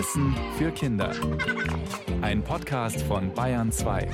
[0.00, 1.14] Wissen für Kinder.
[2.22, 4.08] Ein Podcast von Bayern 2.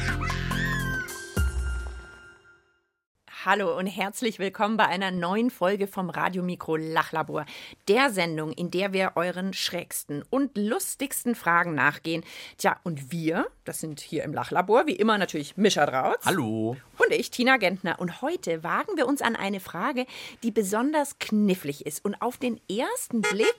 [3.45, 7.47] Hallo und herzlich willkommen bei einer neuen Folge vom Radiomikro Lachlabor,
[7.87, 12.25] der Sendung, in der wir euren schrägsten und lustigsten Fragen nachgehen.
[12.59, 16.27] Tja, und wir, das sind hier im Lachlabor, wie immer natürlich Mischa Drautz.
[16.27, 16.77] Hallo.
[16.99, 18.01] Und ich, Tina Gentner.
[18.01, 20.07] Und heute wagen wir uns an eine Frage,
[20.43, 23.55] die besonders knifflig ist und auf den ersten Blick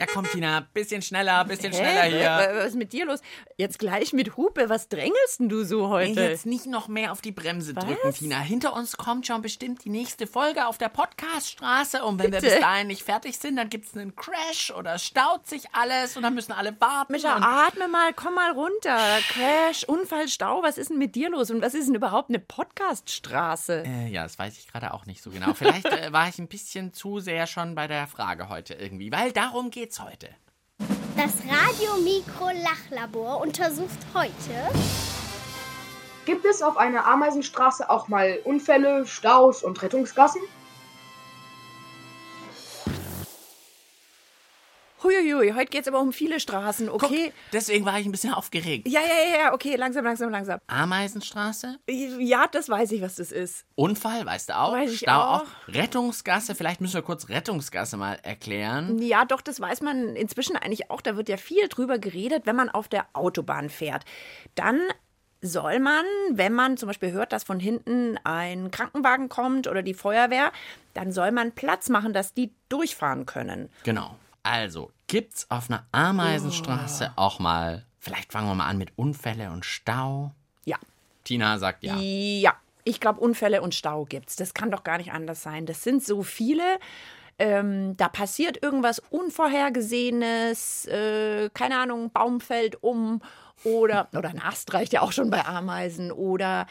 [0.00, 1.78] Ja, komm, Tina, bisschen schneller, bisschen Hä?
[1.78, 2.54] schneller hier.
[2.60, 3.20] Was ist mit dir los?
[3.56, 4.68] Jetzt gleich mit Hupe.
[4.68, 6.20] Was drängelst denn du so heute?
[6.20, 8.38] Jetzt nicht noch mehr auf die Bremse drücken, Tina.
[8.38, 12.04] Hinter uns kommt schon bestimmt die nächste Folge auf der Podcaststraße.
[12.04, 12.52] Und wenn wir Bitte?
[12.54, 16.22] bis dahin nicht fertig sind, dann gibt es einen Crash oder staut sich alles und
[16.22, 17.12] dann müssen alle warten.
[17.12, 18.98] Micha, atme mal, komm mal runter.
[19.30, 21.50] Crash, Unfall, Stau, was ist denn mit dir los?
[21.50, 23.82] Und was ist denn überhaupt eine Podcaststraße?
[23.84, 25.54] äh, ja, das weiß ich gerade auch nicht so genau.
[25.54, 29.32] Vielleicht äh, war ich ein bisschen zu sehr schon bei der Frage heute irgendwie, weil
[29.32, 30.28] darum geht's heute.
[31.16, 34.52] Das Radiomikro-Lachlabor untersucht heute
[36.28, 40.42] Gibt es auf einer Ameisenstraße auch mal Unfälle, Staus und Rettungsgassen?
[45.02, 47.32] Huiuiui, heute geht's aber um viele Straßen, Guck, okay?
[47.52, 48.88] deswegen war ich ein bisschen aufgeregt.
[48.88, 50.58] Ja, ja, ja, ja, okay, langsam, langsam, langsam.
[50.66, 51.78] Ameisenstraße,
[52.18, 53.64] Ja, das weiß ich, was das ist.
[53.76, 55.42] Unfall, weißt du auch, Weiß ich Stau auch.
[55.42, 58.98] auch, Rettungsgasse, vielleicht müssen wir kurz Rettungsgasse mal erklären.
[59.00, 61.00] Ja, doch, das weiß man inzwischen eigentlich auch.
[61.00, 64.04] Da wird ja viel drüber geredet, wenn man auf der Autobahn fährt.
[64.56, 64.80] Dann
[65.40, 69.94] soll man, wenn man zum Beispiel hört, dass von hinten ein Krankenwagen kommt oder die
[69.94, 70.50] Feuerwehr,
[70.94, 73.70] dann soll man Platz machen, dass die durchfahren können.
[73.84, 74.16] Genau.
[74.50, 77.20] Also, gibt's auf einer Ameisenstraße Oh.
[77.20, 80.32] auch mal, vielleicht fangen wir mal an mit Unfälle und Stau.
[80.64, 80.78] Ja.
[81.24, 81.96] Tina sagt ja.
[81.98, 82.54] Ja,
[82.84, 84.36] ich glaube, Unfälle und Stau gibt's.
[84.36, 85.66] Das kann doch gar nicht anders sein.
[85.66, 86.62] Das sind so viele.
[87.38, 93.20] Ähm, da passiert irgendwas Unvorhergesehenes, äh, keine Ahnung, Baum fällt um
[93.64, 96.66] oder, oder ein Ast reicht ja auch schon bei Ameisen oder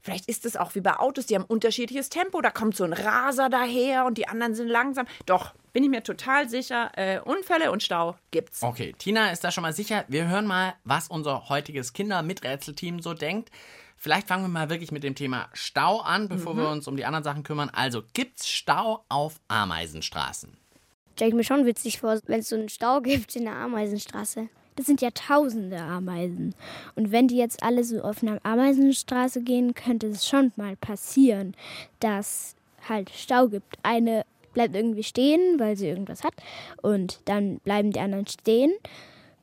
[0.00, 2.92] vielleicht ist es auch wie bei Autos, die haben unterschiedliches Tempo, da kommt so ein
[2.92, 5.06] Raser daher und die anderen sind langsam.
[5.26, 8.62] Doch, bin ich mir total sicher, äh, Unfälle und Stau gibt's.
[8.62, 10.04] Okay, Tina ist da schon mal sicher.
[10.08, 13.50] Wir hören mal, was unser heutiges Kinder-Miträtselteam so denkt.
[13.96, 16.58] Vielleicht fangen wir mal wirklich mit dem Thema Stau an, bevor Mhm.
[16.58, 17.70] wir uns um die anderen Sachen kümmern.
[17.70, 20.56] Also, gibt's Stau auf Ameisenstraßen?
[21.16, 24.48] Stell ich mir schon witzig vor, wenn es so einen Stau gibt in der Ameisenstraße.
[24.76, 26.54] Das sind ja tausende Ameisen.
[26.94, 31.54] Und wenn die jetzt alle so auf einer Ameisenstraße gehen, könnte es schon mal passieren,
[31.98, 32.56] dass
[32.88, 33.76] halt Stau gibt.
[33.82, 36.34] Eine bleibt irgendwie stehen, weil sie irgendwas hat.
[36.82, 38.72] Und dann bleiben die anderen stehen,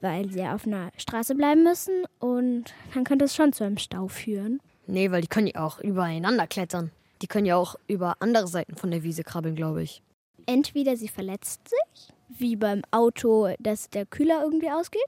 [0.01, 2.03] weil sie auf einer Straße bleiben müssen.
[2.19, 4.59] Und dann könnte es schon zu einem Stau führen.
[4.85, 6.91] Nee, weil die können ja auch übereinander klettern.
[7.21, 10.01] Die können ja auch über andere Seiten von der Wiese krabbeln, glaube ich.
[10.47, 15.01] entweder sie verletzt sich, wie beim Auto, dass der Kühler irgendwie ausgeht,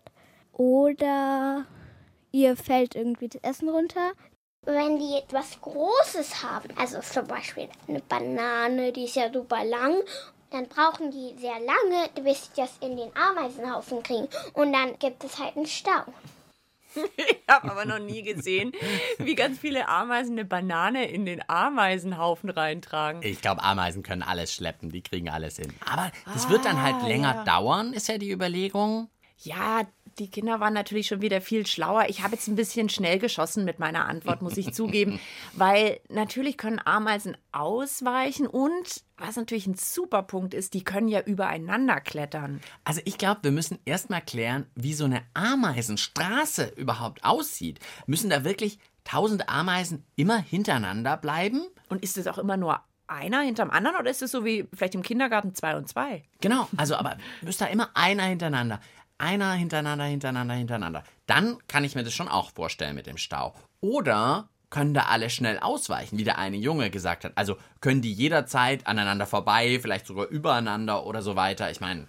[0.54, 1.66] oder
[2.32, 4.12] ihr fällt irgendwie das Essen runter.
[4.64, 9.96] Wenn die etwas Großes haben, also zum Beispiel eine Banane, die ist ja super lang,
[10.52, 14.28] dann brauchen die sehr lange, bis sie das in den Ameisenhaufen kriegen.
[14.54, 16.04] Und dann gibt es halt einen Stau.
[17.18, 18.74] Ich habe aber noch nie gesehen,
[19.18, 23.24] wie ganz viele Ameisen eine Banane in den Ameisenhaufen reintragen.
[23.24, 25.74] Ich glaube, Ameisen können alles schleppen, die kriegen alles hin.
[25.84, 29.10] Aber das wird dann halt länger dauern, ist ja die Überlegung.
[29.40, 29.82] Ja,
[30.20, 32.06] die Kinder waren natürlich schon wieder viel schlauer.
[32.10, 35.20] Ich habe jetzt ein bisschen schnell geschossen mit meiner Antwort, muss ich zugeben.
[35.54, 41.22] Weil natürlich können Ameisen ausweichen und was natürlich ein super Punkt ist, die können ja
[41.22, 42.62] übereinander klettern.
[42.84, 47.80] Also ich glaube, wir müssen erstmal klären, wie so eine Ameisenstraße überhaupt aussieht.
[48.06, 51.64] Müssen da wirklich tausende Ameisen immer hintereinander bleiben?
[51.90, 54.96] Und ist es auch immer nur einer hinterm anderen oder ist es so wie vielleicht
[54.96, 56.24] im Kindergarten zwei und zwei?
[56.42, 58.80] Genau, also aber müsste da immer einer hintereinander.
[59.20, 61.04] Einer hintereinander, hintereinander, hintereinander.
[61.28, 63.54] Dann kann ich mir das schon auch vorstellen mit dem Stau.
[63.82, 67.34] Oder können da alle schnell ausweichen, wie der eine Junge gesagt hat.
[67.36, 71.70] Also können die jederzeit aneinander vorbei, vielleicht sogar übereinander oder so weiter.
[71.70, 72.08] Ich meine,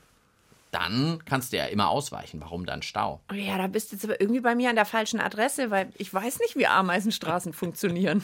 [0.71, 2.41] dann kannst du ja immer ausweichen.
[2.41, 3.21] Warum dann Stau?
[3.31, 5.91] Oh ja, da bist du jetzt aber irgendwie bei mir an der falschen Adresse, weil
[5.97, 8.23] ich weiß nicht, wie Ameisenstraßen funktionieren.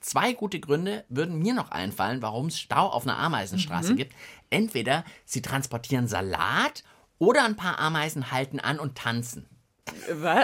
[0.00, 4.14] Zwei gute Gründe würden mir noch einfallen, warum es Stau auf einer Ameisenstraße gibt.
[4.50, 6.84] Entweder sie transportieren Salat
[7.20, 9.46] oder ein paar Ameisen halten an und tanzen.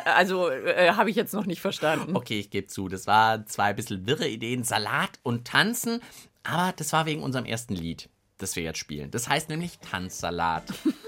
[0.04, 2.14] Also, äh, habe ich jetzt noch nicht verstanden.
[2.14, 6.00] Okay, ich gebe zu, das waren zwei bisschen wirre Ideen, Salat und Tanzen,
[6.44, 8.08] aber das war wegen unserem ersten Lied,
[8.38, 9.10] das wir jetzt spielen.
[9.10, 10.64] Das heißt nämlich Tanzsalat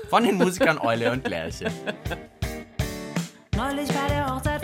[0.08, 1.70] von den Musikern Eule und Lerche.
[3.56, 4.57] Neulich bei der Hochzeit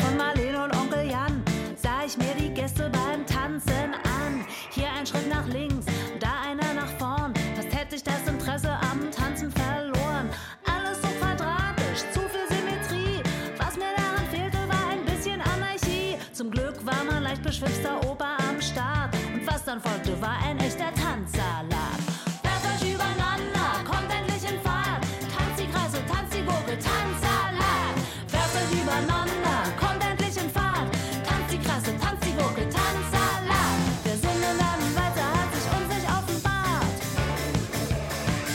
[19.75, 21.99] Dann folgte, war ein echter Tanzsalat.
[22.44, 25.03] Werft euch übereinander, kommt endlich in Fahrt.
[25.35, 27.97] Tanzt die Kreise, tanzt die Gurke, Tanzsalat.
[28.31, 30.94] Werft euch übereinander, kommt endlich in Fahrt.
[31.26, 33.79] Tanzt die Kreise, tanzt die Gurke, Tanzsalat.
[34.05, 36.94] Der Sinn in deinem Weiter hat sich uns nicht offenbart.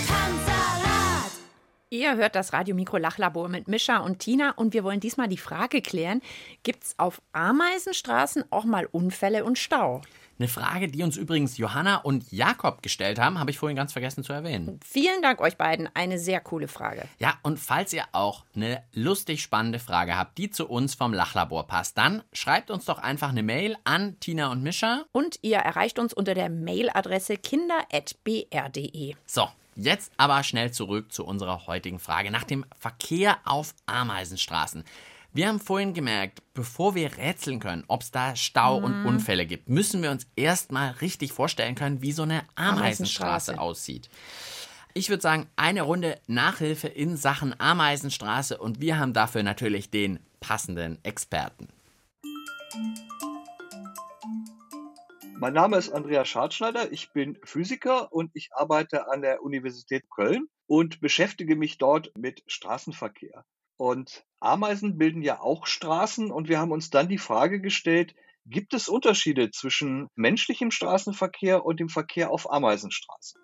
[0.07, 1.31] Tanzsalat.
[1.89, 5.35] Ihr hört das Radio Mikro Lachlabor mit Mischa und Tina und wir wollen diesmal die
[5.35, 6.21] Frage klären,
[6.63, 10.01] gibt es auf Ameisenstraßen auch mal Unfälle und Stau?
[10.39, 14.23] Eine Frage, die uns übrigens Johanna und Jakob gestellt haben, habe ich vorhin ganz vergessen
[14.23, 14.79] zu erwähnen.
[14.85, 17.09] Vielen Dank euch beiden, eine sehr coole Frage.
[17.19, 21.67] Ja, und falls ihr auch eine lustig spannende Frage habt, die zu uns vom Lachlabor
[21.67, 25.03] passt, dann schreibt uns doch einfach eine Mail an Tina und Mischa.
[25.11, 29.15] Und ihr erreicht uns unter der Mailadresse kinder.br.de.
[29.25, 34.85] So, jetzt aber schnell zurück zu unserer heutigen Frage nach dem Verkehr auf Ameisenstraßen.
[35.31, 39.69] Wir haben vorhin gemerkt, bevor wir rätseln können, ob es da Stau und Unfälle gibt,
[39.69, 43.59] müssen wir uns erstmal richtig vorstellen können, wie so eine Ameisenstraße Ameisenstraße.
[43.59, 44.09] aussieht.
[44.95, 50.19] Ich würde sagen, eine Runde Nachhilfe in Sachen Ameisenstraße und wir haben dafür natürlich den
[50.39, 51.67] passenden Experten.
[55.37, 60.49] Mein Name ist Andreas Schadschneider, ich bin Physiker und ich arbeite an der Universität Köln
[60.65, 63.45] und beschäftige mich dort mit Straßenverkehr.
[63.79, 68.13] Und Ameisen bilden ja auch Straßen und wir haben uns dann die Frage gestellt,
[68.45, 73.39] gibt es Unterschiede zwischen menschlichem Straßenverkehr und dem Verkehr auf Ameisenstraßen?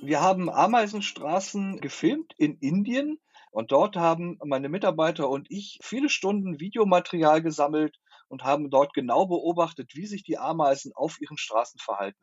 [0.00, 3.20] Wir haben Ameisenstraßen gefilmt in Indien
[3.50, 7.98] und dort haben meine Mitarbeiter und ich viele Stunden Videomaterial gesammelt
[8.28, 12.18] und haben dort genau beobachtet, wie sich die Ameisen auf ihren Straßen verhalten.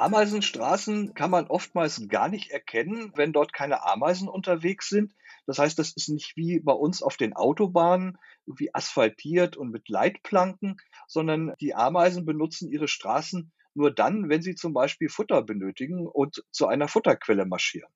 [0.00, 5.14] Ameisenstraßen kann man oftmals gar nicht erkennen, wenn dort keine Ameisen unterwegs sind.
[5.46, 9.88] Das heißt, das ist nicht wie bei uns auf den Autobahnen, irgendwie asphaltiert und mit
[9.88, 16.06] Leitplanken, sondern die Ameisen benutzen ihre Straßen nur dann, wenn sie zum Beispiel Futter benötigen
[16.06, 17.90] und zu einer Futterquelle marschieren.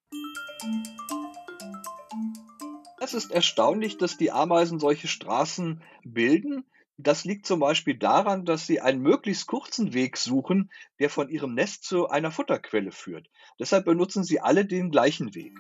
[3.01, 6.65] Es ist erstaunlich, dass die Ameisen solche Straßen bilden.
[6.97, 10.71] Das liegt zum Beispiel daran, dass sie einen möglichst kurzen Weg suchen,
[11.01, 13.29] der von ihrem Nest zu einer Futterquelle führt.
[13.59, 15.53] Deshalb benutzen sie alle den gleichen Weg.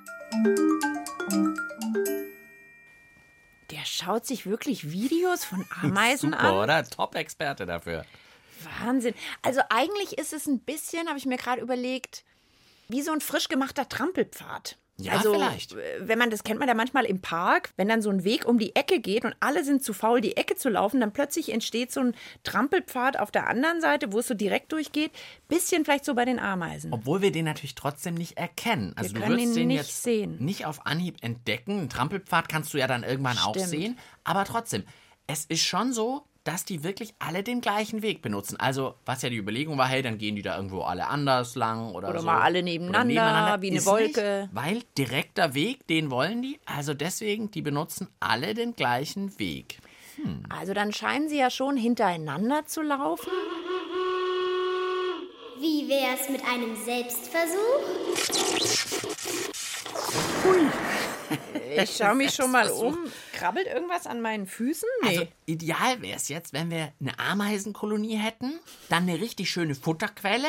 [3.72, 6.54] Der schaut sich wirklich Videos von Ameisen Super, an.
[6.54, 6.84] oder?
[6.84, 8.04] Top-Experte dafür.
[8.80, 9.14] Wahnsinn.
[9.42, 12.24] Also eigentlich ist es ein bisschen, habe ich mir gerade überlegt,
[12.88, 14.78] wie so ein frisch gemachter Trampelpfad.
[14.96, 15.74] Ja, also, vielleicht.
[16.00, 18.58] Wenn man das kennt man ja manchmal im Park, wenn dann so ein Weg um
[18.58, 21.90] die Ecke geht und alle sind zu faul, die Ecke zu laufen, dann plötzlich entsteht
[21.90, 22.14] so ein
[22.44, 25.10] Trampelpfad auf der anderen Seite, wo es so direkt durchgeht.
[25.48, 26.92] Bisschen vielleicht so bei den Ameisen.
[26.92, 28.92] Obwohl wir den natürlich trotzdem nicht erkennen.
[28.94, 30.36] Also du können wirst ihn den nicht jetzt sehen.
[30.38, 31.78] nicht auf Anhieb entdecken.
[31.78, 33.68] Einen Trampelpfad kannst du ja dann irgendwann auch Stimmt.
[33.68, 33.98] sehen.
[34.22, 34.84] Aber trotzdem,
[35.26, 38.58] es ist schon so, dass die wirklich alle den gleichen Weg benutzen.
[38.60, 41.92] Also, was ja die Überlegung war, hey, dann gehen die da irgendwo alle anders lang
[41.94, 42.26] oder, Oder so.
[42.26, 44.42] mal alle Oder nebeneinander, wie eine Ist Wolke.
[44.42, 46.60] Nicht, weil direkter Weg, den wollen die.
[46.66, 49.78] Also deswegen, die benutzen alle den gleichen Weg.
[50.48, 53.30] Also dann scheinen sie ja schon hintereinander zu laufen.
[55.58, 57.54] Wie wär's mit einem Selbstversuch?
[61.76, 62.96] Ich schaue mich schon mal um.
[63.32, 64.88] Krabbelt irgendwas an meinen Füßen?
[65.02, 65.08] Nee.
[65.08, 70.48] Also ideal wäre es jetzt, wenn wir eine Ameisenkolonie hätten, dann eine richtig schöne Futterquelle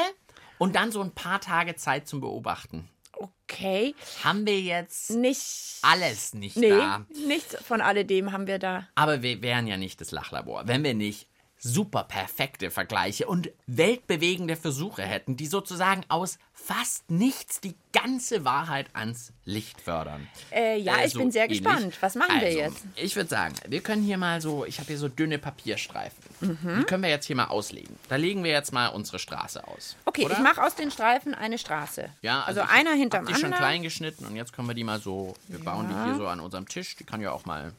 [0.57, 2.87] und dann so ein paar Tage Zeit zum Beobachten.
[3.13, 3.95] okay.
[4.23, 5.77] Haben wir jetzt Nicht.
[5.81, 7.05] alles nicht Nee, da.
[7.27, 8.87] nichts von alledem haben wir da.
[8.95, 14.55] Aber wir wären ja nicht das Lachlabor, wenn wir nicht super perfekte Vergleiche und weltbewegende
[14.55, 20.27] Versuche hätten, die sozusagen aus fast nichts die ganze Wahrheit ans Licht fördern.
[20.51, 21.63] Äh, ja, Äh, ich so bin sehr ähnlich.
[21.63, 21.97] gespannt.
[22.01, 22.83] Was machen wir Also, jetzt?
[22.95, 26.23] Ich würde sagen, wir können hier mal so, ich habe hier so dünne Papierstreifen.
[26.41, 26.79] Mhm.
[26.79, 27.95] Die können wir jetzt hier mal auslegen.
[28.09, 29.95] Da legen wir jetzt mal unsere Straße aus.
[30.05, 30.33] Okay, oder?
[30.33, 32.09] ich mache aus den Streifen eine Straße.
[32.21, 33.61] Ja, also, ich einer hinterm die schon anderen.
[33.63, 36.39] klein geschnitten und jetzt können wir die mal so, wir bauen die hier so an
[36.39, 36.95] unserem Tisch.
[36.95, 37.73] Die kann ja auch mal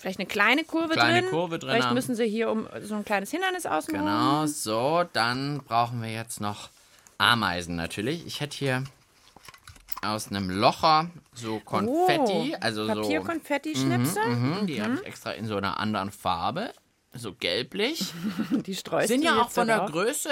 [0.00, 1.30] Vielleicht eine kleine Kurve Kleine drin.
[1.30, 1.94] Kurve drin Vielleicht haben.
[1.94, 6.40] müssen sie hier um so ein kleines Hindernis außen Genau, so, dann brauchen wir jetzt
[6.40, 6.70] noch
[7.18, 8.26] Ameisen natürlich.
[8.26, 8.84] Ich hätte hier
[10.00, 12.94] aus einem Locher so Konfetti, oh, also so.
[12.94, 14.26] Papierkonfetti-Schnipsel.
[14.26, 16.72] Mhm, die habe ich extra in so einer anderen Farbe,
[17.12, 18.14] so gelblich.
[18.64, 19.90] Die streust Sind ja auch von der drauf.
[19.92, 20.30] Größe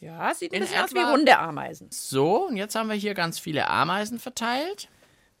[0.00, 1.88] Ja, sieht ein in bisschen aus wie runde Ameisen.
[1.92, 2.48] so.
[2.48, 4.88] Und jetzt haben wir hier ganz viele Ameisen verteilt.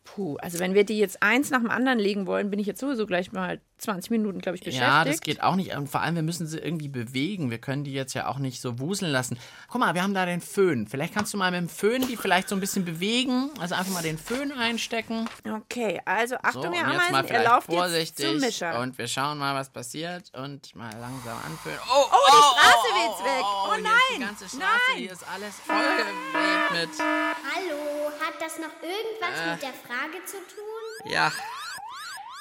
[0.06, 2.80] Puh, also wenn wir die jetzt eins nach dem anderen legen wollen, bin ich jetzt
[2.80, 4.88] sowieso gleich mal 20 Minuten, glaube ich, beschäftigt.
[4.88, 5.76] Ja, das geht auch nicht.
[5.76, 7.50] Und vor allem, wir müssen sie irgendwie bewegen.
[7.50, 9.36] Wir können die jetzt ja auch nicht so wuseln lassen.
[9.68, 10.86] Guck mal, wir haben da den Föhn.
[10.86, 13.50] Vielleicht kannst du mal mit dem Föhn die vielleicht so ein bisschen bewegen.
[13.60, 15.28] Also einfach mal den Föhn einstecken.
[15.44, 18.24] Okay, also Achtung, so, ihr jetzt mal Ameisen, vielleicht lauft vorsichtig.
[18.24, 18.80] jetzt zum Mischer.
[18.80, 20.32] Und wir schauen mal, was passiert.
[20.34, 21.78] Und mal langsam anfühlen.
[21.92, 23.44] Oh, Oh, die Straße weht's weg.
[23.44, 24.58] Oh, hier ist die nein, ganze Straße.
[24.58, 24.98] nein.
[24.98, 27.00] Hier ist alles vollgewebt mit...
[27.00, 31.12] Hallo, hat das noch irgendwas mit der Frage zu tun?
[31.12, 31.32] Ja.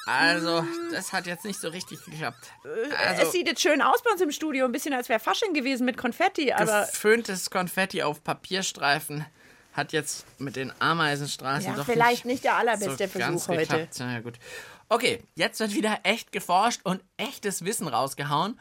[0.08, 2.52] Also, das hat jetzt nicht so richtig geklappt.
[2.64, 5.54] es Also, sieht jetzt schön aus bei uns im Studio, ein bisschen als wäre Fasching
[5.54, 9.26] gewesen mit Konfetti, aber geföhntes Konfetti auf Papierstreifen
[9.74, 13.48] hat jetzt mit den Ameisenstraßen ja, doch vielleicht nicht nicht der allerbeste so ganz Versuch
[13.50, 13.62] heute.
[13.62, 14.00] geklappt.
[14.00, 14.36] Ja, gut.
[14.90, 18.60] Okay, jetzt wird wieder echt geforscht und echtes Wissen rausgehauen.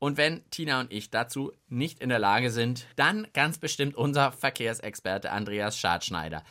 [0.00, 4.32] Und wenn Tina und ich dazu nicht in der Lage sind, dann ganz bestimmt unser
[4.32, 6.42] Verkehrsexperte Andreas Schadschneider.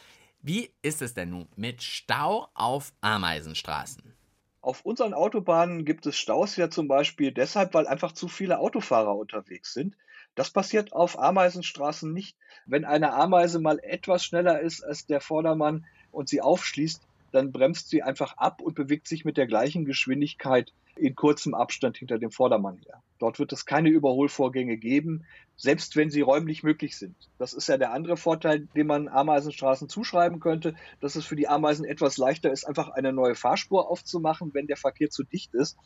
[0.42, 4.14] Wie ist es denn nun mit Stau auf Ameisenstraßen?
[4.62, 9.16] Auf unseren Autobahnen gibt es Staus ja zum Beispiel deshalb, weil einfach zu viele Autofahrer
[9.16, 9.98] unterwegs sind.
[10.36, 12.38] Das passiert auf Ameisenstraßen nicht.
[12.68, 17.90] Wenn eine Ameise mal etwas schneller ist als der Vordermann und sie aufschließt, dann bremst
[17.90, 22.32] sie einfach ab und bewegt sich mit der gleichen Geschwindigkeit in kurzem Abstand hinter dem
[22.32, 23.02] Vordermann her.
[23.20, 27.16] Dort wird es keine Überholvorgänge geben, selbst wenn sie räumlich möglich sind.
[27.38, 31.48] Das ist ja der andere Vorteil, den man Ameisenstraßen zuschreiben könnte, dass es für die
[31.48, 35.78] Ameisen etwas leichter ist, einfach eine neue Fahrspur aufzumachen, wenn der Verkehr zu dicht ist.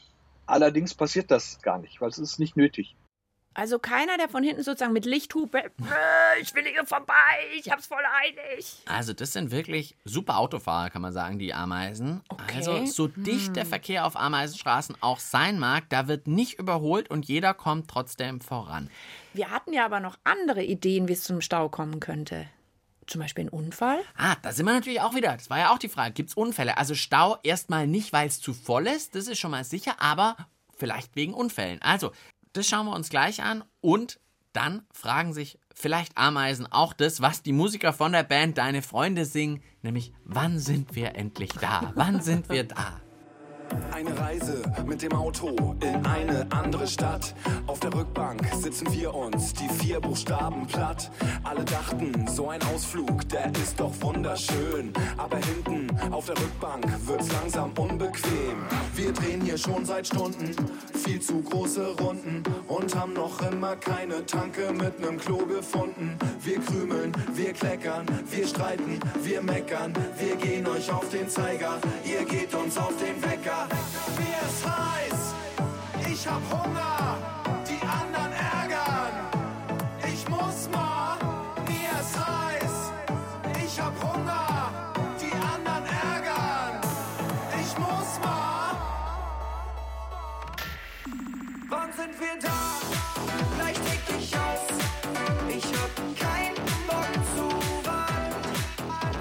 [0.46, 2.96] Allerdings passiert das gar nicht, weil es ist nicht nötig.
[3.56, 7.14] Also keiner, der von hinten sozusagen mit Lichthupe, "Äh, ich will hier vorbei,
[7.58, 8.82] ich hab's voll eilig.
[8.86, 12.22] Also, das sind wirklich super Autofahrer, kann man sagen, die Ameisen.
[12.30, 12.56] Okay.
[12.58, 17.26] Also, so dicht der Verkehr auf Ameisenstraßen auch sein mag, da wird nicht überholt und
[17.28, 18.90] jeder kommt trotzdem voran.
[19.34, 22.48] Wir hatten ja aber noch andere Ideen, wie es zum Stau kommen könnte.
[23.08, 24.00] Zum Beispiel ein Unfall?
[24.18, 25.34] Ah, da sind wir natürlich auch wieder.
[25.34, 26.14] Das war ja auch die Frage.
[26.14, 26.78] Gibt es Unfälle?
[26.78, 30.38] Also Stau erstmal nicht, weil es zu voll ist, das ist schon mal sicher, aber
[30.78, 31.82] vielleicht wegen Unfällen.
[31.82, 32.12] Also,
[32.54, 34.20] das schauen wir uns gleich an und
[34.54, 39.26] dann fragen sich vielleicht Ameisen auch das, was die Musiker von der Band Deine Freunde
[39.26, 41.92] singen, nämlich wann sind wir endlich da?
[41.96, 43.02] Wann sind wir da?
[43.92, 47.34] Eine Reise mit dem Auto in eine andere Stadt.
[47.84, 51.12] Auf der Rückbank sitzen wir uns, die vier Buchstaben platt.
[51.44, 54.94] Alle dachten, so ein Ausflug, der ist doch wunderschön.
[55.18, 58.56] Aber hinten auf der Rückbank wird's langsam unbequem.
[58.96, 60.56] Wir drehen hier schon seit Stunden
[60.94, 66.18] viel zu große Runden und haben noch immer keine Tanke mit nem Klo gefunden.
[66.42, 72.24] Wir krümeln, wir kleckern, wir streiten, wir meckern, wir gehen euch auf den Zeiger, ihr
[72.24, 73.68] geht uns auf den Wecker.
[74.18, 75.34] Mir ist heiß,
[76.10, 77.33] ich hab Hunger,
[92.04, 93.56] sind wir da?
[93.56, 94.68] Gleich tick ich aus.
[95.48, 96.56] Ich hab keinen
[96.88, 98.36] Bock zu warten.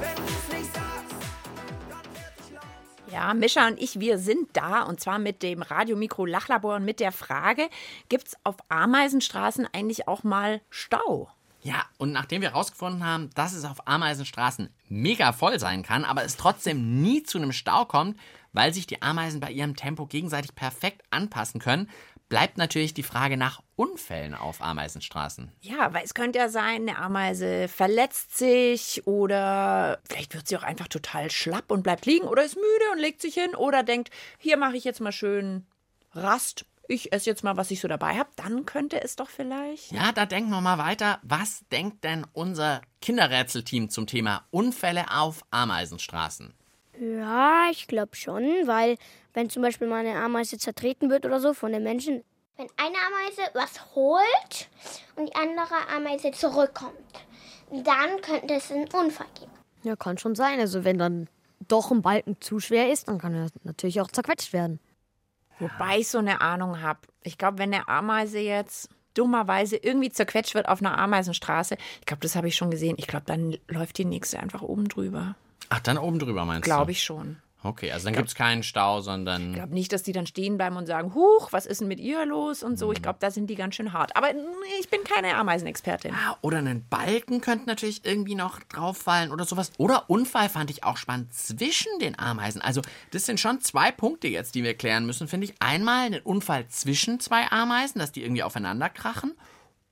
[0.00, 1.14] Wenn du's nicht sagst,
[1.88, 3.12] dann werd ich laut.
[3.12, 6.98] Ja, Mischa und ich, wir sind da und zwar mit dem Radiomikro Lachlabor und mit
[6.98, 7.68] der Frage,
[8.08, 11.30] gibt's auf Ameisenstraßen eigentlich auch mal Stau?
[11.64, 16.24] Ja, und nachdem wir herausgefunden haben, dass es auf Ameisenstraßen mega voll sein kann, aber
[16.24, 18.18] es trotzdem nie zu einem Stau kommt,
[18.52, 21.88] weil sich die Ameisen bei ihrem Tempo gegenseitig perfekt anpassen können,
[22.32, 25.52] bleibt natürlich die Frage nach Unfällen auf Ameisenstraßen.
[25.60, 30.62] Ja, weil es könnte ja sein, eine Ameise verletzt sich oder vielleicht wird sie auch
[30.62, 34.08] einfach total schlapp und bleibt liegen oder ist müde und legt sich hin oder denkt,
[34.38, 35.66] hier mache ich jetzt mal schön
[36.14, 36.64] Rast.
[36.88, 38.30] Ich esse jetzt mal, was ich so dabei habe.
[38.36, 39.92] Dann könnte es doch vielleicht.
[39.92, 41.18] Ja, da denken wir mal weiter.
[41.20, 46.54] Was denkt denn unser Kinderrätselteam zum Thema Unfälle auf Ameisenstraßen?
[47.02, 48.96] Ja, ich glaube schon, weil
[49.34, 52.22] wenn zum Beispiel mal eine Ameise zertreten wird oder so von den Menschen,
[52.56, 54.68] Wenn eine Ameise was holt
[55.16, 56.92] und die andere Ameise zurückkommt,
[57.70, 59.50] dann könnte es einen Unfall geben.
[59.82, 60.60] Ja, kann schon sein.
[60.60, 61.28] Also wenn dann
[61.66, 64.78] doch ein Balken zu schwer ist, dann kann er natürlich auch zerquetscht werden.
[65.58, 67.00] Wobei ich so eine Ahnung habe.
[67.22, 72.20] Ich glaube, wenn eine Ameise jetzt dummerweise irgendwie zerquetscht wird auf einer Ameisenstraße, ich glaube,
[72.20, 72.94] das habe ich schon gesehen.
[72.98, 75.34] Ich glaube, dann läuft die nächste einfach oben drüber.
[75.68, 76.70] Ach, dann oben drüber meinst du?
[76.70, 77.36] Glaube ich schon.
[77.64, 79.50] Okay, also dann gibt es keinen Stau, sondern.
[79.50, 82.00] Ich glaube nicht, dass die dann stehen bleiben und sagen, Huch, was ist denn mit
[82.00, 82.90] ihr los und so.
[82.90, 84.16] Ich glaube, da sind die ganz schön hart.
[84.16, 84.30] Aber
[84.80, 86.12] ich bin keine Ameisenexpertin.
[86.12, 89.70] Ah, Oder einen Balken könnte natürlich irgendwie noch drauffallen oder sowas.
[89.78, 92.60] Oder Unfall fand ich auch spannend zwischen den Ameisen.
[92.60, 95.54] Also, das sind schon zwei Punkte jetzt, die wir klären müssen, finde ich.
[95.60, 99.34] Einmal einen Unfall zwischen zwei Ameisen, dass die irgendwie aufeinander krachen.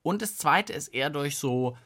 [0.03, 1.77] Und das zweite ist eher durch so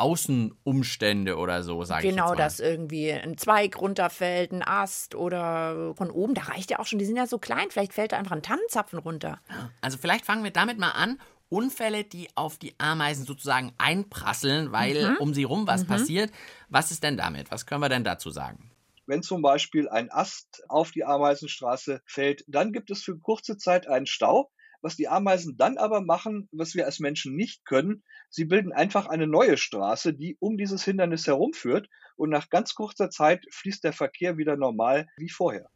[0.00, 2.42] Außenumstände oder so, sage ich Genau, jetzt mal.
[2.44, 6.34] dass irgendwie ein Zweig runterfällt, ein Ast oder von oben.
[6.34, 7.70] Da reicht ja auch schon, die sind ja so klein.
[7.70, 9.38] Vielleicht fällt da einfach ein Tannenzapfen runter.
[9.80, 11.18] Also vielleicht fangen wir damit mal an.
[11.48, 15.16] Unfälle, die auf die Ameisen sozusagen einprasseln, weil Mhm.
[15.18, 16.30] um sie rum was passiert.
[16.68, 17.50] Was ist denn damit?
[17.50, 18.70] Was können wir denn dazu sagen?
[19.06, 23.88] Wenn zum Beispiel ein Ast auf die Ameisenstraße fällt, dann gibt es für kurze Zeit
[23.88, 24.52] einen Stau.
[24.82, 29.06] Was die Ameisen dann aber machen, was wir als Menschen nicht können, sie bilden einfach
[29.06, 33.92] eine neue Straße, die um dieses Hindernis herumführt und nach ganz kurzer Zeit fließt der
[33.92, 35.68] Verkehr wieder normal wie vorher.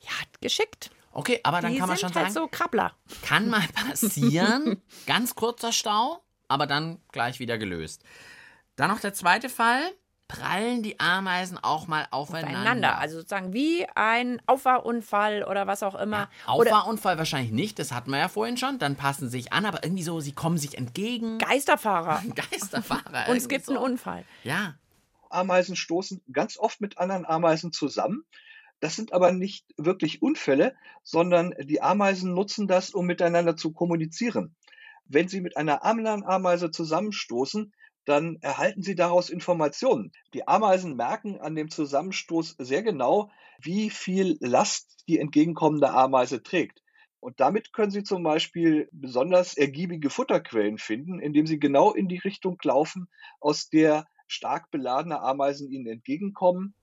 [0.00, 0.10] Ja,
[0.40, 0.90] geschickt.
[1.12, 2.96] Okay, aber dann die kann man sind schon halt sagen, so Krabbler.
[3.22, 4.82] kann mal passieren.
[5.06, 8.02] Ganz kurzer Stau, aber dann gleich wieder gelöst.
[8.76, 9.82] Dann noch der zweite Fall.
[10.26, 12.58] Prallen die Ameisen auch mal aufeinander?
[12.58, 12.98] Aufeinander.
[12.98, 16.30] Also sozusagen wie ein Auffahrunfall oder was auch immer.
[16.46, 18.78] oder Auffahrunfall wahrscheinlich nicht, das hatten wir ja vorhin schon.
[18.78, 21.38] Dann passen sie sich an, aber irgendwie so, sie kommen sich entgegen.
[21.38, 22.22] Geisterfahrer.
[22.34, 23.28] Geisterfahrer.
[23.28, 23.72] Und es gibt so.
[23.72, 24.24] einen Unfall.
[24.44, 24.74] Ja,
[25.34, 28.24] Ameisen stoßen ganz oft mit anderen Ameisen zusammen.
[28.80, 34.54] Das sind aber nicht wirklich Unfälle, sondern die Ameisen nutzen das, um miteinander zu kommunizieren.
[35.06, 37.72] Wenn sie mit einer anderen Ameise zusammenstoßen,
[38.04, 40.12] dann erhalten sie daraus Informationen.
[40.34, 43.30] Die Ameisen merken an dem Zusammenstoß sehr genau,
[43.60, 46.82] wie viel Last die entgegenkommende Ameise trägt.
[47.20, 52.18] Und damit können sie zum Beispiel besonders ergiebige Futterquellen finden, indem sie genau in die
[52.18, 53.08] Richtung laufen,
[53.40, 56.74] aus der stark beladene Ameisen ihnen entgegenkommen.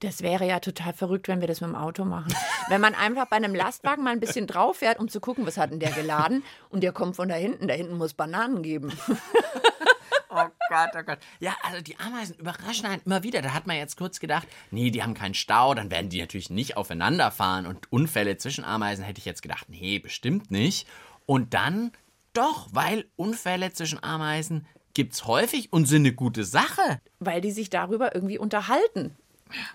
[0.00, 2.34] Das wäre ja total verrückt, wenn wir das mit dem Auto machen.
[2.68, 5.56] Wenn man einfach bei einem Lastwagen mal ein bisschen drauf fährt, um zu gucken, was
[5.56, 7.68] hat denn der geladen und der kommt von da hinten.
[7.68, 8.92] Da hinten muss Bananen geben.
[10.34, 11.18] Oh Gott, oh Gott.
[11.40, 13.42] Ja, also die Ameisen überraschen einen immer wieder.
[13.42, 16.50] Da hat man jetzt kurz gedacht, nee, die haben keinen Stau, dann werden die natürlich
[16.50, 20.88] nicht aufeinander fahren und Unfälle zwischen Ameisen hätte ich jetzt gedacht, nee, bestimmt nicht.
[21.26, 21.92] Und dann
[22.32, 27.00] doch, weil Unfälle zwischen Ameisen gibt's häufig und sind eine gute Sache.
[27.18, 29.16] Weil die sich darüber irgendwie unterhalten.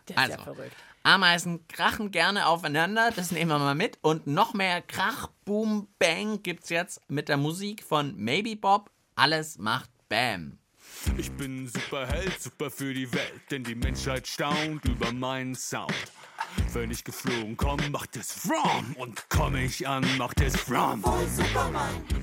[0.06, 0.76] Das ist Also, ja verrückt.
[1.04, 3.98] Ameisen krachen gerne aufeinander, das nehmen wir mal mit.
[4.02, 8.92] Und noch mehr Krach, Boom, Bang gibt's jetzt mit der Musik von Maybe Bob.
[9.16, 10.58] Alles macht Bam.
[11.18, 15.94] Ich bin Superheld, super für die Welt, denn die Menschheit staunt über meinen Sound.
[16.74, 21.04] Wenn ich geflogen komm, macht es Vroom und komm ich an, macht es Vroom.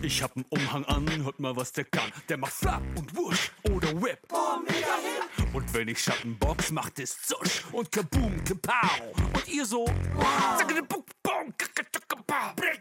[0.03, 2.11] Ich hab einen Umhang an, hört mal, was der kann.
[2.29, 4.19] Der macht Flap und Wusch oder Whip.
[5.55, 9.01] Und wenn ich Schattenbox, macht es Zusch und Kaboom, Kapow.
[9.33, 9.87] Und ihr so,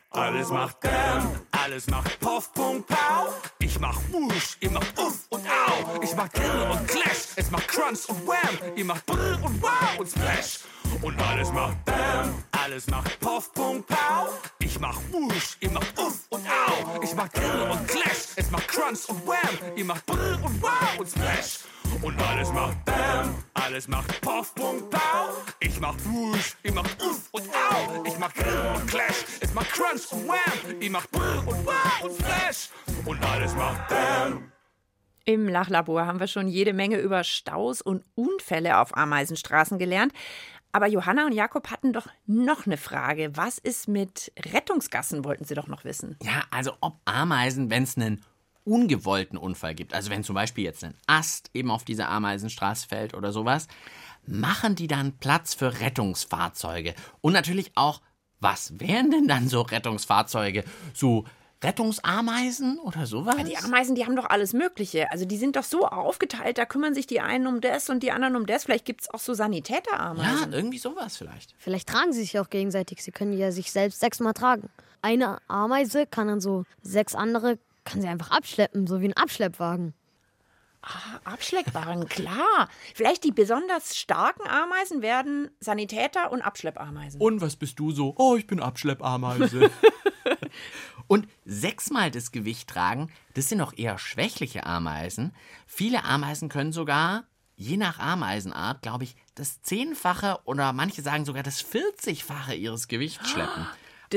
[0.10, 3.42] alles macht Bam, alles macht Puff, Pum, Pow.
[3.60, 6.02] Ich mach Wusch, ihr macht Uff und Au.
[6.02, 8.76] Ich mach Grill und Clash, es macht Crunch und Wham.
[8.76, 10.62] Ihr macht Brr und Wow und Splash.
[11.04, 14.30] Und alles macht Bam, alles macht Puff, Pum, Pow.
[14.58, 17.04] Ich mach Wusch, ihr macht Uff und Au.
[17.04, 19.76] Ich mach Grill und Clash, es macht Crunch und Wham.
[19.76, 21.60] Ihr macht Brr und Wow und Splash.
[22.04, 25.56] Und alles macht Bam, alles macht Puff, Pum, Pow.
[25.62, 28.04] Ich mach Wusch, ihr macht Uff und Au.
[28.06, 30.82] Ich mach Grill und Clash, es macht Crunch und Wham.
[30.82, 32.70] Ihr macht Brr und Wow und Splash.
[33.06, 34.52] Und alles macht Bam.
[35.24, 40.12] Im Lachlabor haben wir schon jede Menge über Staus und Unfälle auf Ameisenstraßen gelernt.
[40.74, 43.38] Aber Johanna und Jakob hatten doch noch eine Frage.
[43.38, 46.18] Was ist mit Rettungsgassen, wollten sie doch noch wissen.
[46.22, 48.26] Ja, also ob Ameisen, wenn es einen
[48.66, 53.14] ungewollten Unfall gibt, also wenn zum Beispiel jetzt ein Ast eben auf diese Ameisenstraße fällt
[53.14, 53.68] oder sowas,
[54.26, 56.96] machen die dann Platz für Rettungsfahrzeuge?
[57.22, 58.02] Und natürlich auch,
[58.40, 60.64] was wären denn dann so Rettungsfahrzeuge?
[60.94, 61.26] So
[61.64, 63.36] Rettungsameisen oder sowas?
[63.46, 65.10] Die Ameisen, die haben doch alles Mögliche.
[65.12, 68.12] Also die sind doch so aufgeteilt, da kümmern sich die einen um das und die
[68.12, 68.66] anderen um das.
[68.66, 70.54] Vielleicht gibt es auch so ja, Sanitäterameisen.
[70.54, 71.56] irgendwie sowas vielleicht.
[71.58, 73.02] Vielleicht tragen sie sich auch gegenseitig.
[73.02, 74.70] Sie können ja sich selbst sechsmal tragen.
[75.02, 79.94] Eine Ameise kann dann so sechs andere, kann sie einfach abschleppen, so wie ein Abschleppwagen.
[81.24, 82.68] Abschleppwagen, klar.
[82.94, 87.22] Vielleicht die besonders starken Ameisen werden Sanitäter und Abschleppameisen.
[87.22, 88.14] Und was bist du so?
[88.18, 89.72] Oh, ich bin Abschleppameise.
[91.08, 95.36] Und sechsmal das Gewicht tragen, das sind auch eher schwächliche Ameisen.
[95.68, 101.44] Viele Ameisen können sogar, je nach Ameisenart, glaube ich, das Zehnfache oder manche sagen sogar
[101.44, 103.68] das 40-fache ihres Gewichts schleppen.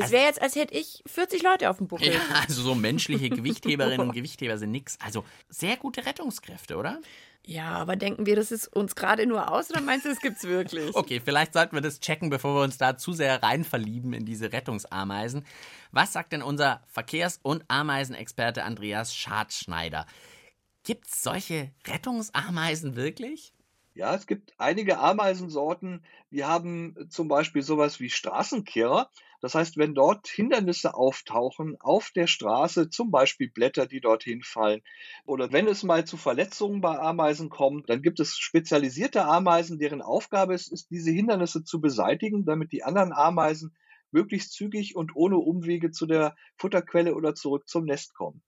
[0.01, 2.13] Das wäre jetzt, als hätte ich 40 Leute auf dem Buckel.
[2.13, 4.99] Ja, also so menschliche Gewichtheberinnen und Gewichtheber sind nix.
[5.05, 7.01] Also sehr gute Rettungskräfte, oder?
[7.49, 10.43] Ja, aber denken wir, das ist uns gerade nur aus oder meinst du, das gibt's
[10.45, 10.95] wirklich?
[10.97, 14.27] Okay, vielleicht sollten wir das checken, bevor wir uns da zu sehr rein verlieben in
[14.27, 15.47] diese Rettungsameisen.
[15.93, 20.07] Was sagt denn unser Verkehrs- und Ameisenexperte Andreas Schadschneider?
[20.83, 23.53] Gibt's solche Rettungsameisen wirklich?
[23.95, 29.11] Ja, es gibt einige Ameisensorten, die haben zum Beispiel sowas wie Straßenkehrer.
[29.41, 34.83] Das heißt, wenn dort Hindernisse auftauchen auf der Straße, zum Beispiel Blätter, die dorthin fallen,
[35.25, 40.03] oder wenn es mal zu Verletzungen bei Ameisen kommt, dann gibt es spezialisierte Ameisen, deren
[40.03, 43.77] Aufgabe es ist, diese Hindernisse zu beseitigen, damit die anderen Ameisen
[44.11, 48.43] möglichst zügig und ohne Umwege zu der Futterquelle oder zurück zum Nest kommen.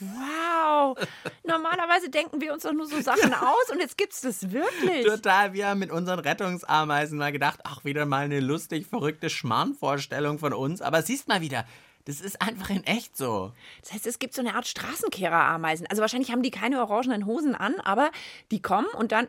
[0.00, 0.98] Wow.
[1.44, 5.06] Normalerweise denken wir uns doch nur so Sachen aus und jetzt gibt's das wirklich.
[5.06, 10.38] Total, wir haben mit unseren Rettungsameisen mal gedacht, ach, wieder mal eine lustig verrückte Schmarrnvorstellung
[10.38, 10.82] von uns.
[10.82, 11.64] Aber siehst mal wieder,
[12.06, 13.52] das ist einfach in echt so.
[13.82, 15.86] Das heißt, es gibt so eine Art Straßenkehrerameisen.
[15.88, 18.10] Also wahrscheinlich haben die keine orangenen Hosen an, aber
[18.50, 19.28] die kommen und dann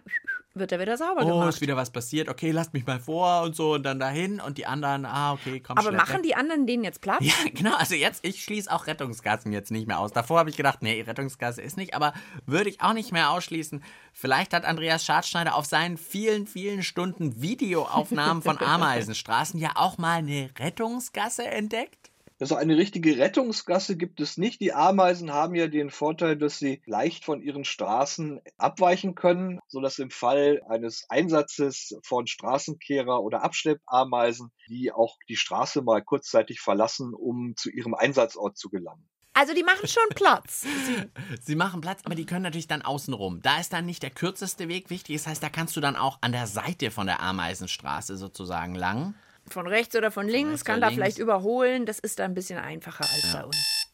[0.53, 1.49] wird er wieder sauber Oh, gemacht.
[1.49, 2.29] ist wieder was passiert.
[2.29, 5.59] Okay, lasst mich mal vor und so und dann dahin und die anderen, ah, okay,
[5.59, 5.97] komm aber schleppe.
[5.97, 7.19] machen die anderen denen jetzt Platz?
[7.21, 7.75] Ja, genau.
[7.75, 10.11] Also jetzt, ich schließe auch Rettungsgassen jetzt nicht mehr aus.
[10.13, 12.13] Davor habe ich gedacht, nee, Rettungsgasse ist nicht, aber
[12.45, 13.83] würde ich auch nicht mehr ausschließen.
[14.13, 20.17] Vielleicht hat Andreas Schadschneider auf seinen vielen, vielen Stunden Videoaufnahmen von Ameisenstraßen ja auch mal
[20.17, 22.06] eine Rettungsgasse entdeckt.
[22.39, 24.61] Also eine richtige Rettungsgasse gibt es nicht.
[24.61, 29.97] Die Ameisen haben ja den Vorteil, dass sie leicht von ihren Straßen abweichen können, sodass
[29.97, 37.13] im Fall eines Einsatzes von Straßenkehrer oder Abschleppameisen die auch die Straße mal kurzzeitig verlassen,
[37.13, 39.07] um zu ihrem Einsatzort zu gelangen.
[39.33, 40.65] Also die machen schon Platz.
[41.41, 43.41] Sie machen Platz, aber die können natürlich dann außenrum.
[43.43, 45.15] Da ist dann nicht der kürzeste Weg wichtig.
[45.15, 49.13] Das heißt, da kannst du dann auch an der Seite von der Ameisenstraße sozusagen lang.
[49.49, 51.19] Von rechts oder von links, kann da vielleicht links.
[51.19, 51.85] überholen.
[51.85, 53.87] Das ist da ein bisschen einfacher als bei uns.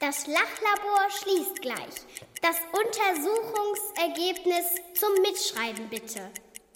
[0.00, 2.02] Das Lachlabor schließt gleich.
[2.42, 6.28] Das Untersuchungsergebnis zum Mitschreiben bitte.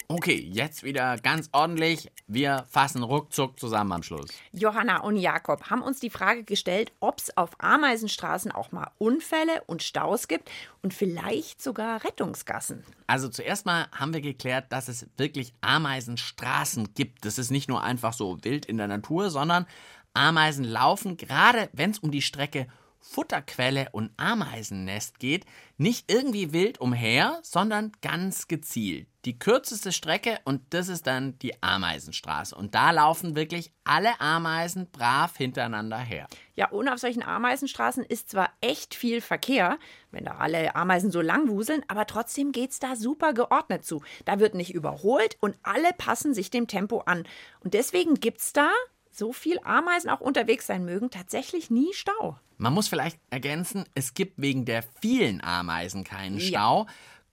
[0.09, 2.13] Okay, jetzt wieder ganz ordentlich.
[2.29, 4.29] Wir fassen ruckzuck zusammen am Schluss.
[4.53, 9.65] Johanna und Jakob haben uns die Frage gestellt, ob es auf Ameisenstraßen auch mal Unfälle
[9.67, 10.49] und Staus gibt
[10.83, 12.85] und vielleicht sogar Rettungsgassen.
[13.09, 17.25] Also zuerst mal haben wir geklärt, dass es wirklich Ameisenstraßen gibt.
[17.25, 19.67] Das ist nicht nur einfach so wild in der Natur, sondern
[20.15, 22.69] Ameisen laufen, gerade wenn es um die Strecke
[23.09, 25.47] Futterquelle und Ameisennest geht,
[25.79, 29.07] nicht irgendwie wild umher, sondern ganz gezielt.
[29.25, 32.55] Die kürzeste Strecke und das ist dann die Ameisenstraße.
[32.55, 36.27] Und da laufen wirklich alle Ameisen brav hintereinander her.
[36.55, 39.79] Ja, und auf solchen Ameisenstraßen ist zwar echt viel Verkehr,
[40.11, 44.03] wenn da alle Ameisen so lang wuseln, aber trotzdem geht's da super geordnet zu.
[44.25, 47.25] Da wird nicht überholt und alle passen sich dem Tempo an.
[47.61, 48.71] Und deswegen gibt's da,
[49.17, 52.39] so viel Ameisen auch unterwegs sein mögen, tatsächlich nie Stau.
[52.59, 56.47] Man muss vielleicht ergänzen, es gibt wegen der vielen Ameisen keinen Ja.
[56.47, 56.87] Stau.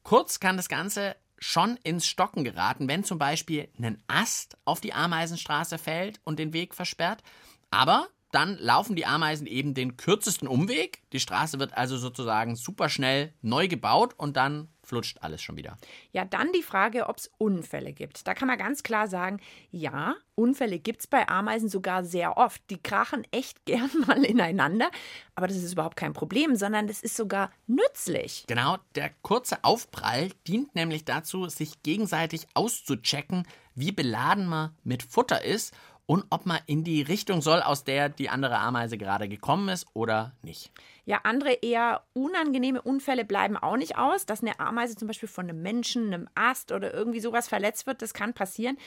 [0.04, 4.94] Kurz kann das Ganze schon ins Stocken geraten, wenn zum Beispiel ein Ast auf die
[4.94, 7.22] Ameisenstraße fällt und den Weg versperrt.
[7.70, 11.04] Aber dann laufen die Ameisen eben den kürzesten Umweg.
[11.12, 15.78] Die Straße wird also sozusagen super schnell neu gebaut und dann flutscht alles schon wieder.
[16.12, 18.28] Ja, dann die Frage, ob es Unfälle gibt.
[18.28, 19.40] Da kann man ganz klar sagen,
[19.72, 22.62] ja, Unfälle gibt es bei Ameisen sogar sehr oft.
[22.70, 24.90] Die krachen echt gern mal ineinander,
[25.36, 28.46] aber das ist überhaupt kein Problem, sondern das ist sogar nützlich.
[28.48, 35.44] Genau, der kurze Aufprall dient nämlich dazu, sich gegenseitig auszuchecken, wie beladen man mit Futter
[35.44, 35.74] ist
[36.06, 39.88] und ob man in die Richtung soll, aus der die andere Ameise gerade gekommen ist
[39.94, 40.72] oder nicht.
[41.06, 44.26] Ja, andere eher unangenehme Unfälle bleiben auch nicht aus.
[44.26, 48.02] Dass eine Ameise zum Beispiel von einem Menschen, einem Ast oder irgendwie sowas verletzt wird,
[48.02, 48.78] das kann passieren.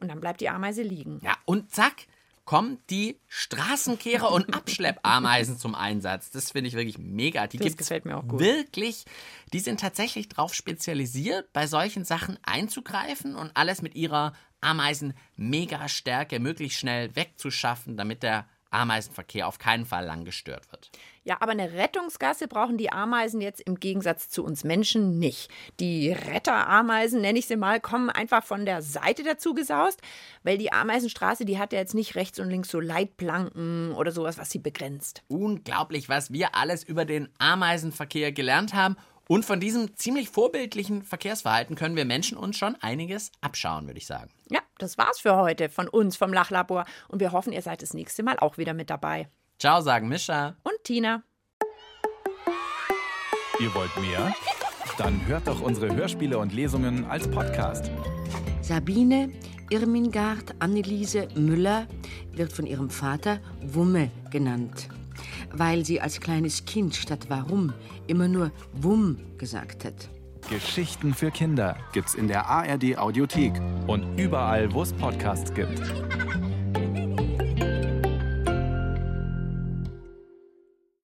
[0.00, 1.20] Und dann bleibt die Ameise liegen.
[1.22, 2.06] Ja, und zack,
[2.44, 6.30] kommen die Straßenkehrer und Abschleppameisen zum Einsatz.
[6.30, 7.46] Das finde ich wirklich mega.
[7.46, 8.40] Die Das gefällt mir auch gut.
[8.40, 9.04] Wirklich,
[9.52, 16.78] die sind tatsächlich darauf spezialisiert, bei solchen Sachen einzugreifen und alles mit ihrer Ameisen-Mega-Stärke möglichst
[16.78, 20.90] schnell wegzuschaffen, damit der Ameisenverkehr auf keinen Fall lang gestört wird.
[21.24, 25.50] Ja, aber eine Rettungsgasse brauchen die Ameisen jetzt im Gegensatz zu uns Menschen nicht.
[25.78, 30.00] Die Retterameisen, nenne ich sie mal, kommen einfach von der Seite dazu gesaust,
[30.42, 34.36] weil die Ameisenstraße, die hat ja jetzt nicht rechts und links so Leitplanken oder sowas,
[34.36, 35.22] was sie begrenzt.
[35.28, 38.96] Unglaublich, was wir alles über den Ameisenverkehr gelernt haben.
[39.28, 44.06] Und von diesem ziemlich vorbildlichen Verkehrsverhalten können wir Menschen uns schon einiges abschauen, würde ich
[44.06, 44.30] sagen.
[44.50, 47.94] Ja, das war's für heute von uns vom Lachlabor und wir hoffen, ihr seid das
[47.94, 49.28] nächste Mal auch wieder mit dabei.
[49.58, 50.56] Ciao, sagen Mischa.
[50.64, 51.22] Und Tina.
[53.60, 54.34] Ihr wollt mehr?
[54.98, 57.90] Dann hört doch unsere Hörspiele und Lesungen als Podcast.
[58.60, 59.32] Sabine
[59.70, 61.86] Irmingard Anneliese Müller
[62.32, 64.88] wird von ihrem Vater Wumme genannt,
[65.52, 67.72] weil sie als kleines Kind statt Warum
[68.08, 70.08] immer nur Wumm gesagt hat.
[70.50, 73.52] Geschichten für Kinder gibt's in der ARD Audiothek
[73.86, 75.80] und überall, wo es Podcasts gibt.